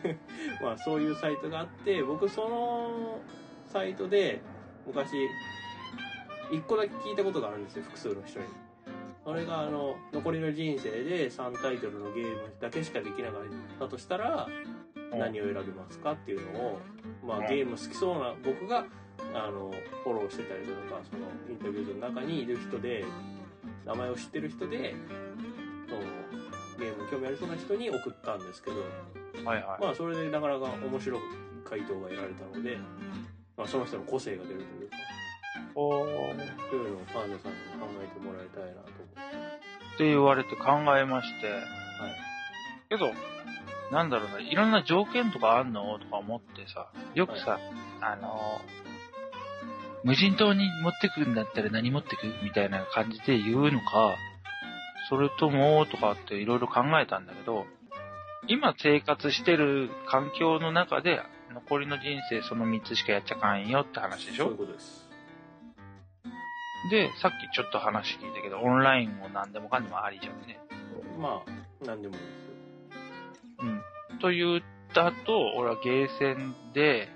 [0.62, 3.20] まあ、そういうサイトがあって、僕その
[3.66, 4.40] サイトで
[4.86, 5.10] 昔、
[6.50, 8.46] 一個だけ聞いたことがあるんですよ、複数の人に。
[9.24, 13.42] それが、あの、残りの人生で3タイトルのゲームだけしかできなかっ
[13.78, 14.48] たとしたら、
[15.12, 16.80] 何を選びますかっていうのを、
[17.26, 18.84] まあ、うんゲーム好きそうな僕が、
[19.34, 23.04] あの、フォローしてたりとか、その、インタビューの中にいる人で、
[23.86, 24.94] 名前を知ってる人で、
[25.88, 26.00] その、
[26.78, 28.76] ゲームに興味ありそうな人に送ったんですけど、
[29.44, 29.82] はいはい。
[29.82, 31.20] まあそれでなかなか面白い
[31.64, 32.78] 回答が得られたので、
[33.56, 34.96] まあ、その人の個性が出るというか
[35.74, 36.06] おー。
[36.70, 39.14] そういうのをパンダさんに考えてもらいたいなと思って。
[39.94, 41.64] って言われて考えまして、はい
[42.88, 43.12] けど、
[43.90, 45.98] なんだろうな、いろんな条件とかあんの？
[45.98, 47.58] とか思ってさ、よくさ、
[48.00, 48.60] あの、
[50.04, 54.16] 無人島に持ってくんだったら何持ってくみたいな感じで言うのか、
[55.08, 57.66] それとも、とかっていろいろ考えたんだけど、
[58.48, 61.20] 今生活してる環境の中で、
[61.54, 65.03] 残りの人生その3つしかやっちゃかんよって話でしそういうょことです
[66.90, 70.58] で、さっきちょっと話聞いたけど、オンラインも何でもかんでもありじゃんね。
[71.18, 71.50] まあ
[71.84, 73.70] 何でもいいですよ
[74.12, 74.18] うん。
[74.18, 74.62] という
[74.94, 77.08] だと、俺はゲーセンで、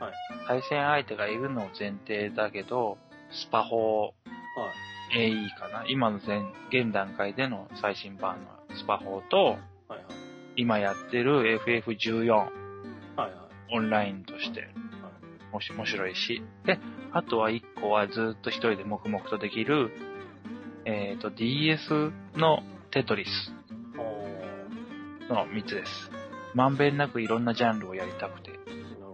[0.00, 0.12] はい
[0.46, 2.96] 対戦相手がいるのを前提だけど、
[3.30, 4.10] スパホは
[5.14, 5.32] い。
[5.32, 5.84] AE かな？
[5.88, 6.40] 今の前、
[6.70, 9.56] 現段階での最新版のスパホと、はい
[9.90, 10.00] はい。
[10.56, 12.50] 今やってる FF14 はい
[13.16, 13.32] はい。
[13.72, 14.68] オンラインとして、
[15.52, 16.42] もし面白いし。
[16.64, 16.78] で、
[17.12, 19.90] あとは1個はずっと一人で黙々とできる、
[20.84, 23.52] えっ、と、DS のテトリス
[25.28, 25.90] の3つです。
[26.54, 28.50] まんべんなくいろんなジャンルをやりたくて。
[28.50, 28.62] なる
[29.00, 29.12] ほ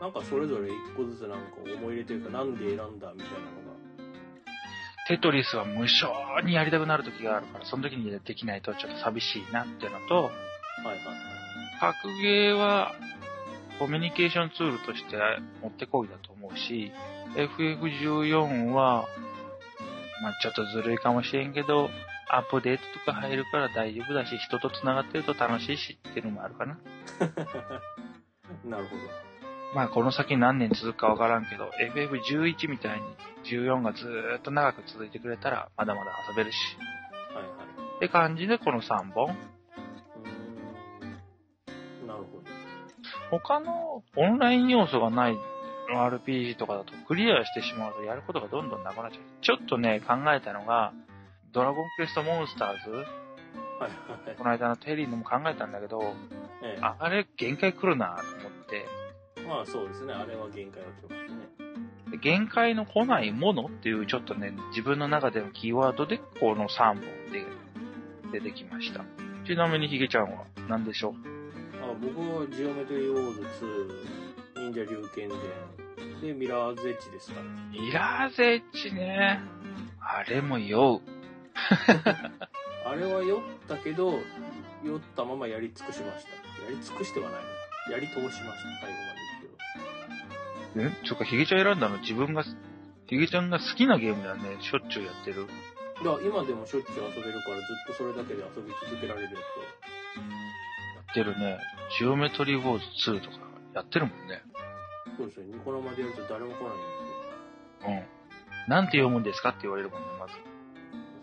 [0.00, 0.06] ど。
[0.06, 3.20] なんかそれぞれ一個ずつなんか思い入れというか、なんで選んだみたいなのが。
[5.08, 10.30] テトリスは無償にやりたくなる時があるから、その時にできないとちょっと寂しいなっていうのと、は
[10.84, 10.98] いはい。
[11.80, 12.94] 格ゲーは
[13.80, 15.16] コミュニケーションツールとして
[15.62, 16.92] 持ってこいだと思うし、
[17.34, 19.06] FF14 は、
[20.22, 21.88] まあちょっとずるいかもしれんけど、
[22.28, 26.78] アップデートとか入るから大丈夫だし、人と繋がってると楽しいしっていうのもあるかな。
[28.68, 29.02] なるほど。
[29.74, 33.06] まあこの先何年続くかわからんけど、FF11 みたいに
[33.44, 36.58] 14がずーっと長く続いてくれたら、まだまだ遊べるし。
[37.34, 37.96] はいはい。
[37.96, 39.34] って感じでこの3本。
[43.30, 45.36] 他のオンライン要素がない
[45.92, 49.22] RPG とかだとクリアしてしまうとやることがどんどんなくなっちゃう。
[49.42, 50.92] ちょっとね、考えたのが、
[51.52, 53.04] ドラゴンクエストモンスターズはい
[53.80, 54.36] はい。
[54.36, 56.00] この間のテリーのも考えたんだけど、
[56.62, 58.86] ええ、あれ限界来るなと思って、
[59.48, 60.12] まあそうですね。
[60.12, 61.18] あれは限界が来ますね。
[62.12, 67.00] で限界の来ないものっていうちょっとね、自分の中でのキーワードでこの3本
[67.32, 67.44] で
[68.32, 69.04] 出てきました。
[69.46, 71.14] ちなみにヒゲちゃんは何でしょう？
[71.14, 71.29] あ
[71.94, 73.40] 僕はジオメトリーウォーズ
[74.56, 75.38] 2、忍者龍剣伝、
[76.20, 77.48] で、ミラーズエッジですかね。
[77.72, 79.40] ミラーゼッジね。
[80.00, 81.00] あれも酔う。
[82.86, 84.20] あれは酔ったけど、
[84.84, 86.30] 酔ったままやり尽くしました。
[86.64, 87.40] やり尽くしてはない
[87.88, 87.92] な。
[87.92, 88.64] やり通しました、最後まで
[89.14, 89.32] で
[90.68, 90.86] すけど。
[90.86, 91.06] え？
[91.06, 91.98] ちょっとヒゲちゃん選んだの？
[91.98, 92.44] 自分が、
[93.06, 94.58] ヒゲちゃんが好きなゲームだね。
[94.60, 95.46] しょっちゅうやってる。
[96.02, 99.38] いや、今でもしょっちゅう遊べるから、ずっとそれだけで遊び続けられるやや
[101.12, 101.58] ってるね。
[101.98, 103.36] ジオメトリーウォーズ2とか
[103.74, 104.42] やってるもんね。
[105.16, 105.16] つ。
[105.18, 105.46] そうですよ。
[105.46, 106.84] ニコ生でやると誰も来ないんで
[107.82, 107.90] すよ。
[107.90, 108.70] うん。
[108.70, 110.34] なんて読むんですかって言われるもんね、まず。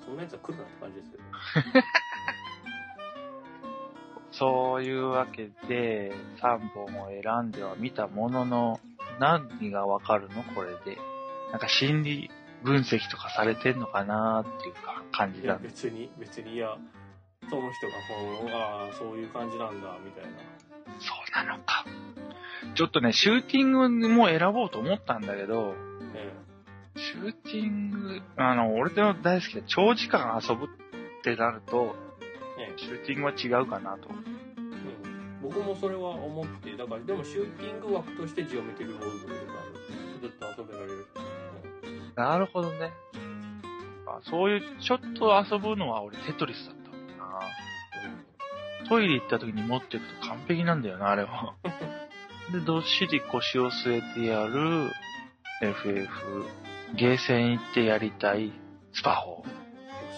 [0.06, 1.23] そんなやつは来るなって感じですけど。
[4.32, 8.80] そういうわけで、3本を選んではみたものの、
[9.19, 10.99] 何がわかるのこれで。
[11.51, 12.30] なんか心理
[12.63, 15.60] 分析とかされてんのかなっていうか感じだ、ね。
[15.63, 16.77] 別に、別に、いや、
[17.49, 20.29] その人がこう、ああ、そういう感じなんだ、みたいな。
[20.99, 21.86] そうなのか。
[22.75, 25.75] ちょっとね、シューティングも選ぼうと思ったんだけど、
[26.13, 26.33] え
[26.95, 30.67] シューティング、あの、俺の大好きな長時間遊ぶっ
[31.23, 31.95] てなると、
[32.60, 34.10] ええシューティングは違うかなと。
[34.10, 41.07] うん、僕もそれは思って、だから、でもシューティング枠としてジオメトリーウォーズを入れたんですずっと遊べられる。
[42.15, 42.91] なるほどね。
[44.07, 46.73] あそういう、ちょっと遊ぶのは俺テトリスだ
[47.39, 48.88] な。
[48.88, 51.56] トイレ行った時に持っていくと完璧なんだよな、あれは。
[52.52, 54.89] で、どっしり腰を据えてやる
[55.62, 56.45] FF、
[56.95, 58.52] ゲーセン行ってやりたい
[58.93, 59.50] スパホー。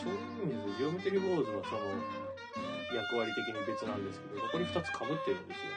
[0.01, 1.81] そういう意味で、ジオメトリーウォーズのその、
[2.95, 5.69] 役割的に別なんですけど、ここに2つ被ってるんですよ。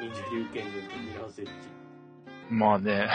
[0.00, 1.52] 忍者龍剣伝とミラーゼッジ。
[2.50, 2.58] うん。
[2.58, 3.08] まあね。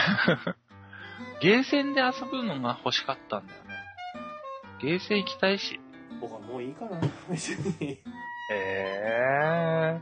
[1.42, 3.70] ゲーセンで遊ぶのが欲しかったんだよね。
[4.82, 5.80] ゲーセン行きたいし。
[6.20, 7.50] 僕はもういいかな、別
[7.82, 8.00] に。
[8.52, 10.02] え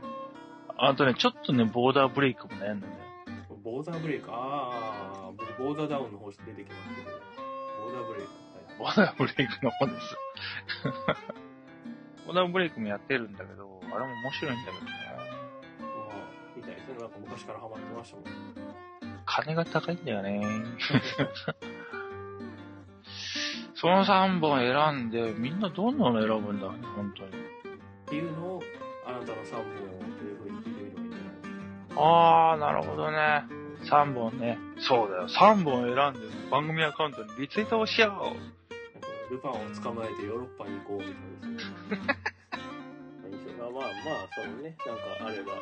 [0.76, 2.92] あとね、ちょっとね、ボーダーブレイクも悩んだんだよ。
[3.62, 4.70] ボーダーブレイク、あ
[5.28, 7.18] あ、僕ボーダーダウンの方出てきますけど、
[7.84, 8.30] ボーダーブレイク。
[8.32, 8.38] はい
[8.78, 10.16] ボーダーブレイクの方です。
[12.26, 14.92] ボーダーブレイクもやってるんだけど、あれも面白いんだけどね。
[15.80, 15.90] まあ、
[16.54, 16.94] みたいですね。
[17.00, 18.24] なんか昔からハマってましたもん。
[19.26, 20.40] 金が高いんだよね。
[23.80, 27.30] その3本選んで、みんなどんなの選ぶんだろうね、本当に。
[27.30, 27.32] っ
[28.06, 28.62] ていうのを、
[29.06, 29.64] あなたの3本を
[30.18, 31.32] というふうに聞いてみればいいんじゃない。
[31.96, 33.44] あー、なるほどね。
[33.84, 34.58] 3本ね。
[34.80, 35.28] そうだよ。
[35.28, 38.34] 3本選んで、番組アカウントにリツイートをしよ
[39.30, 39.32] う。
[39.32, 42.18] ルパンを捕まえてヨーロッパに行こうみたいですね。
[43.60, 43.92] まあ、まあ、
[44.34, 45.52] そのね、なんかあれば、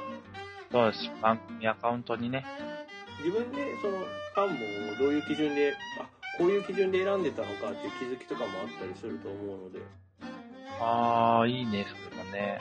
[0.73, 1.11] そうです。
[1.21, 2.47] 番組アカウントにね。
[3.19, 3.99] 自分でその
[4.49, 9.81] 3本をどういう基準で、あ、こういう基準で選んでたのかっていう気づきとかもあったりすると思うので、
[10.81, 12.61] あー、いいね、それもね。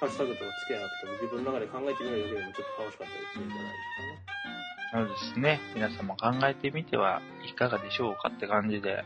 [0.00, 5.40] ハッシュタグとかつけなくても自分の中で考えてみるだけでもちょっと楽しかったりするんじゃないですかね。
[5.40, 5.60] そうですね。
[5.74, 8.92] 皆様考えてみてはいかがでしょうかって感じで。
[8.92, 9.04] はい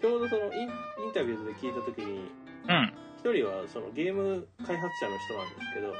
[0.00, 0.70] ちょうどそのインイン
[1.12, 2.30] タビューで聞いたときに、
[2.68, 2.92] うん。
[3.32, 5.94] 人はそのゲーム開発者の人なんですけど、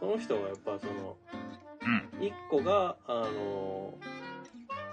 [0.00, 1.16] その人はやっぱその、
[1.82, 2.26] うん。
[2.26, 3.94] 一個が、あの、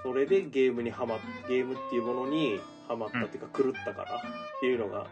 [0.08, 4.20] それでゲームにハマっ、ゲームっていうものにハマったっていうか狂ったからっ
[4.62, 5.06] ていうのが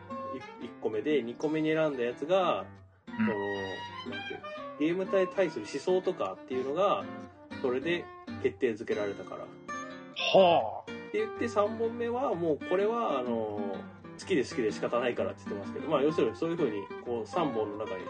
[0.62, 2.64] い一個目で、二個目に選んだやつが、
[3.06, 4.48] その、なんていうか、
[4.80, 7.04] ゲームに対する思想とかっていうのが、
[7.62, 8.06] それで
[8.42, 9.44] 決定づけられたから。
[9.44, 9.48] っ
[10.16, 18.06] はて言って3本目はもうこれは、あの、好きで好きで仕方ないからって言ってますけど、まあ要するにそういう風に、こう3本の中に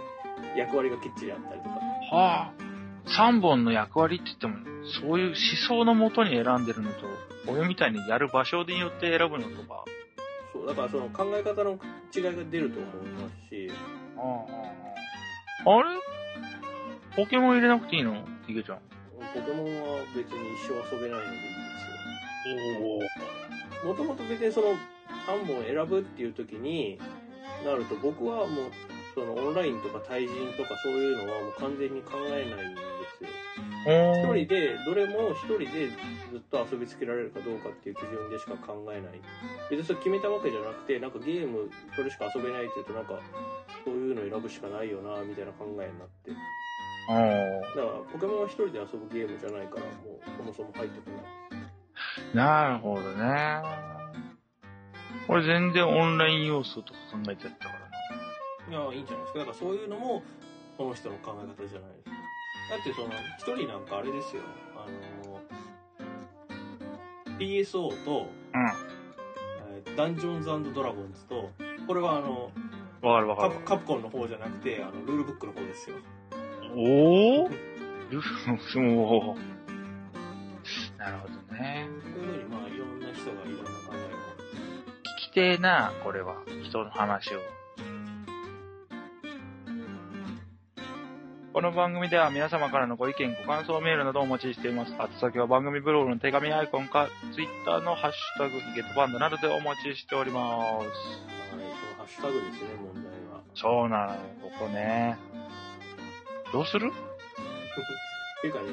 [0.56, 1.76] 役割がきっちりあったりとか。
[2.12, 2.15] あ。
[2.15, 2.64] はあ。
[3.08, 4.56] 3本の役割って言っても、
[5.02, 5.36] そういう思
[5.68, 7.06] 想のもとに選んでるのと、
[7.48, 9.86] 俺みたいにやる場所によって選ぶのとか。
[10.54, 11.80] そう、だからその考え方の
[12.15, 13.72] 違いが出ると思いますし、
[15.65, 15.84] あれ？
[17.15, 18.26] ポケモン入れなくていいの？
[18.48, 18.80] ヒゲちゃん。
[19.34, 21.38] ポケモンは別に一生遊べないので
[22.48, 23.04] いいですおお。
[23.04, 23.10] よ。
[23.86, 24.68] もともと別にその
[25.28, 27.00] 3本選ぶっていう時に
[27.63, 28.72] なると僕はもう
[29.13, 32.76] そのオンラインとか対人とかそういうのはもう完全に考えない
[33.86, 35.65] 一人で、どれも一人で
[36.32, 39.21] ずっと遊びつけられるかどうかっていう基準でしか考えない。
[39.69, 43.19] 別にそれ決めたわけじゃなくて、なんかゲームそれしか遊べないっていうとなんか、
[43.86, 46.32] そういうの選ぶしかないよな、みたいな考えになって。
[47.10, 47.78] ああ。
[47.78, 52.36] だから、ポケモンは一人で遊ぶゲームじゃないから、もう、そもそも入ってこない。
[52.36, 53.62] なるほどね。
[55.28, 58.84] 俺全然オンライン要素とか考えちゃったからな。
[58.84, 59.39] いや、いいんじゃないですか。
[59.39, 60.24] だからそういうのも、
[60.78, 62.25] その人の考え方じゃないですか。
[62.69, 64.41] だってその、一人なんかあれですよ。
[64.75, 64.88] あ
[65.28, 65.41] の、
[67.38, 68.95] PSO と、えー
[69.95, 71.51] ダンジョンズドラゴンズと、
[71.88, 73.08] これはあの、うん。
[73.08, 73.65] わかるわかるカプ。
[73.65, 75.95] カプコンの方じゃなくて、あの、ルールブックの方ですよ。
[76.75, 77.49] おお
[78.10, 79.36] ルフお
[80.97, 81.88] なるほどね。
[82.04, 83.95] そういうふうに、まあ、いろんな人がいろんな考え
[85.28, 86.36] 聞きてえな、これは。
[86.63, 87.39] 人の話を。
[91.56, 94.94] この番組では皆様からのご意見、ご感想メールなどをお待ちしています。
[95.00, 100.52] あと先は番組ブログの手紙アイコンか、ツイッターのハッシュタグヒゲットバンドなどでお待ちしております。
[100.52, 100.80] を。
[100.80, 100.88] はい、
[101.98, 103.39] ハッシュタグですね、問題は。
[103.54, 105.18] そうなのよ、ここね。
[106.52, 106.91] どうする？
[106.91, 108.65] っていうかね、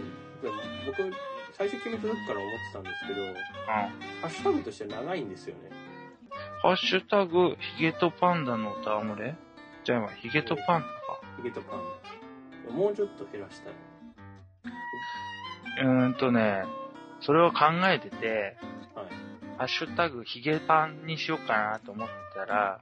[0.85, 1.13] 僕、
[1.53, 3.35] 最初決めた時から思ってたんですけど、うん。
[3.35, 3.91] ハ
[4.25, 5.71] ッシュタグとして長いんですよね。
[6.63, 9.37] ハッシュタグ、ヒゲとパンダの戯れ？
[9.85, 11.21] じゃあ今、ヒゲとパンダか。
[11.37, 12.12] ヒゲとパンダ。
[12.71, 13.73] もうちょっと減らしたい。
[15.85, 16.65] うーんとね、
[17.21, 18.57] それを考えてて、
[18.95, 19.07] はい。
[19.59, 22.81] ハッシュタグ、ヒゲパンにしようかなと思ったら、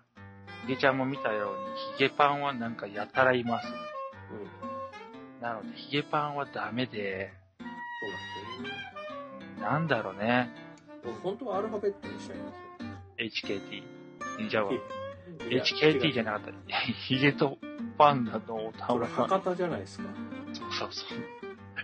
[0.66, 3.68] ヒゲちゃんも見たように、ヒゲパンはなんかやたらいます。
[3.68, 5.42] うん。
[5.42, 7.76] なので、ヒゲパンはダメで、そうなん
[8.58, 8.74] ですよね。
[8.86, 8.90] うん
[9.60, 10.48] なんだろうね。
[11.04, 12.46] 僕本当はアルファベットにしたいん
[13.20, 13.58] ですよ。
[14.40, 14.48] HKT。
[14.48, 14.68] じゃあ、
[15.38, 16.76] HKT じゃなかった。
[17.06, 17.58] ヒゲと
[18.00, 20.04] パンダの博多じゃないですか。
[20.72, 21.18] そうそう。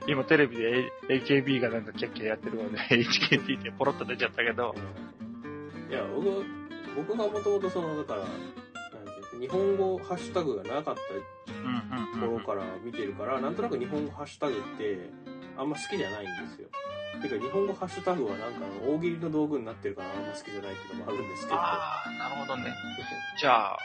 [0.08, 4.74] 今テレビで A- AKB がなんかキャッキャやってるので、 HKT ってポロッと出ちゃったけど、
[5.90, 6.44] いや、僕、
[6.96, 8.26] 僕がもともとその、だから、
[9.38, 11.00] 日本語ハッシュタグがなかった。
[12.26, 15.10] 頃から見てるから、なんとなく日本語ハッシュタグって、
[15.58, 16.68] あんま好きじゃないんですよ。
[17.20, 21.56] てか、日本語ハッシュタグはなんか大喜利の道具になってるからあんま好きじゃないっていうのもあるんですけど。
[21.56, 22.74] ああ、なるほどね。
[23.38, 23.78] じゃあ、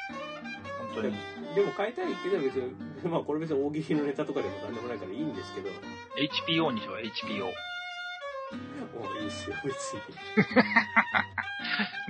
[0.94, 1.16] 本当に、
[1.56, 2.74] でも変えたいけど別に、
[3.10, 5.76] まあこれ別に大喜利のネタとかでもなんでもないからいいんですけど、も
[6.18, 7.52] HPO にしよう、HPO。
[9.18, 10.02] ういいっすよ、別に。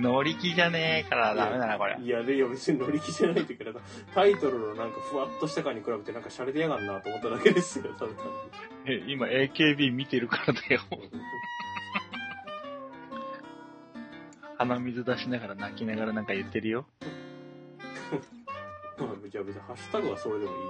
[0.00, 1.96] 乗り気じゃねえからダメだな、これ。
[2.00, 3.80] いや、で、いや別に乗り気じゃないっていうか、
[4.14, 8.16] タイトルのなんかふわっとした感に比べてなんか洒落てやがんなと思っただけですよ、ただ単
[8.86, 10.80] え今 AKB 見てるからだよ。
[10.90, 10.98] に。
[14.58, 16.86] 鼻水出しながら泣きながらなんか言ってるよ。
[18.98, 20.68] まあ、じゃあ別にハッシュタグはそれでもいいです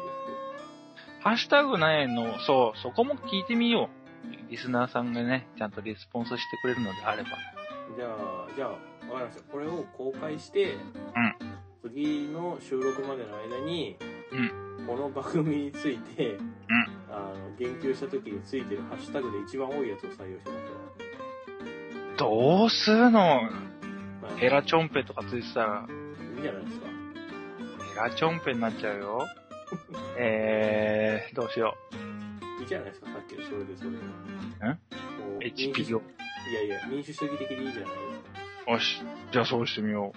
[1.23, 3.91] ハッシュタグないの、そう、そこも聞いてみよ
[4.49, 4.51] う。
[4.51, 7.31] リスナーさんがね、ちゃんとレスポンスしてくれるのであれば。
[7.31, 7.37] け
[7.93, 7.97] ど。
[7.97, 8.81] じゃあ、じゃあ、わか
[9.21, 9.43] りました。
[9.45, 10.77] これを公開して、
[11.83, 13.97] 次の収録までの間に、
[14.33, 14.37] う
[14.87, 16.39] この番組について、
[17.13, 20.57] あの、言及した時についてるハッシュタグで一番多いやつを採用してま
[22.17, 23.49] どうするの？
[23.51, 23.55] す
[24.23, 26.87] まあヘラチョンペとかついてたら、いいんじゃないですか。
[27.95, 29.27] ヘラチョンペになっちゃうよ。
[30.19, 31.77] えー、どうしよ
[32.61, 33.97] いいじゃないですか、さっきのそれでそれで。
[33.97, 34.07] んこ
[35.37, 36.03] う ?HP を。
[36.51, 37.97] いやいや、民主主義的でいいじゃないで
[38.59, 38.73] すか。
[38.73, 39.03] よし、
[39.33, 40.13] じゃあそうしてみよ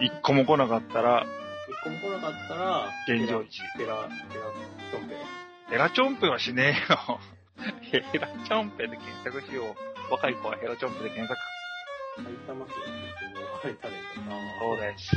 [0.00, 0.04] う。
[0.04, 1.26] 一個も来なかったら、
[1.68, 3.60] 一個も来なかったら、現状維持。
[3.76, 4.44] ペラ、ペラ、
[4.92, 5.47] トンペ。
[5.70, 7.20] ヘラチョンペはしねえよ。
[7.82, 10.12] ヘラチョンペで検索しよう。
[10.12, 11.38] 若い子はヘラチョンペで検索。
[12.16, 12.74] 埼玉県
[13.34, 13.96] の若いタレン
[14.26, 14.34] ト。
[14.34, 15.14] あそうです。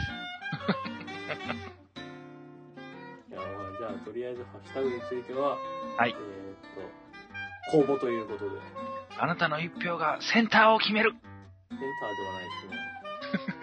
[3.92, 5.58] あ、とりあえずハッシュタグについては、
[5.98, 6.20] はいえーっ
[7.72, 8.52] と、公募ということで、
[9.18, 12.52] あなたの一票がセンターを決めるセンターではないで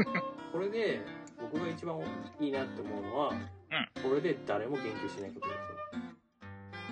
[0.05, 0.23] すね。
[0.53, 1.01] これで、
[1.41, 2.01] 僕が一番
[2.41, 3.33] いいなって思うのは、
[4.03, 5.55] これで誰も言及しないことで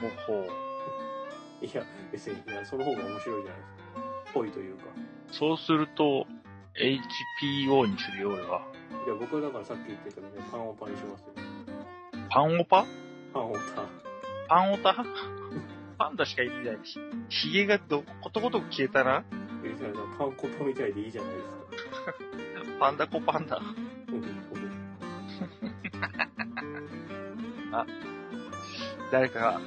[0.00, 0.46] ほほ
[1.62, 1.82] いや、
[2.12, 4.32] 別に、いや、その方が面白いじゃないですか。
[4.34, 4.84] ぽいというか。
[5.32, 6.26] そうすると、
[6.76, 8.62] HPO にするよ、俺は。
[9.06, 11.28] いや、僕はだからさっき言ってたように、パンオパにしますよ。
[12.30, 12.84] パンオパ？
[13.32, 13.60] パンオタ。
[14.48, 15.04] パンオタ？
[15.98, 17.00] パンダしかいないし。
[17.30, 19.24] ヒゲがど、ことごとく消えたな。
[19.62, 22.14] 別にパンコパみたいでいいじゃないですか。
[22.78, 23.60] パンダコパンダ。
[29.10, 29.60] 誰かが、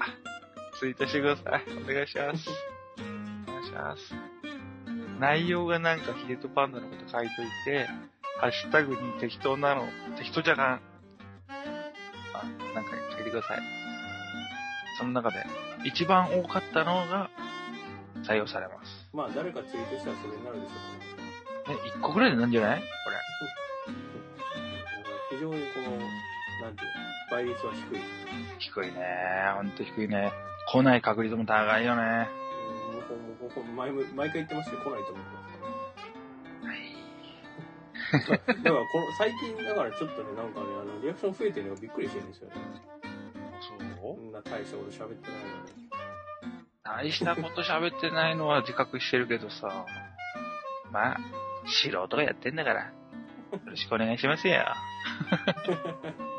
[0.80, 1.64] ツイートしてください。
[1.84, 2.50] お願いします。
[3.48, 4.16] お願いします。
[5.20, 7.86] 内容がなんかヒゲとパンダのこと書いといて、
[8.40, 9.86] ハッシュタグに適当なの、
[10.18, 10.82] 適当じゃがん。
[12.34, 13.60] あ、なんか書いてください。
[14.98, 15.46] その中で、
[15.84, 17.30] 一番多かったのが
[18.24, 19.10] 採用されます。
[19.14, 20.74] まあ、誰かツイートしたらそれになるでしょ
[21.74, 21.82] うね。
[21.86, 22.80] え、一個ぐらいでなんじゃない？
[22.80, 22.86] こ
[25.32, 25.98] 非常にこの、
[26.62, 27.00] なんていうの、
[27.32, 27.96] 倍率は低い。
[27.96, 28.02] れ。
[28.58, 29.00] 低いね
[29.56, 30.32] ほんと低いね。
[30.72, 32.30] 来ない確率も高いよね。
[32.91, 35.49] うん、もうもうもう毎毎回言ってますけど、来ないと思ってま
[38.22, 38.38] すから。
[38.38, 42.55] だから、この、最近、だからちょっとね、なんかね、あの、リアクション増えてるのがびっくりしてるんですよね。
[43.61, 45.89] そうそんな大したこと喋ってないのに。
[46.84, 49.86] 大したこと喋ってないのは自覚してるけどさ。
[50.91, 51.17] まあ、
[51.65, 52.82] 素人がやってんだから。
[52.86, 52.91] よ
[53.65, 54.63] ろしくお願いしますよ。